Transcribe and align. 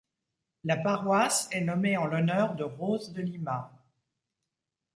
La 0.63 0.77
paroisse 0.77 1.47
est 1.51 1.61
nommée 1.61 1.95
en 1.95 2.07
l'honneur 2.07 2.55
de 2.55 2.63
Rose 2.63 3.13
de 3.13 3.21
Lima. 3.21 3.71